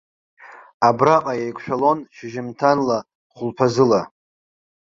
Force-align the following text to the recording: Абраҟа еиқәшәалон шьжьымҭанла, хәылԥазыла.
Абраҟа 0.87 1.33
еиқәшәалон 1.41 1.99
шьжьымҭанла, 2.15 2.97
хәылԥазыла. 3.35 4.01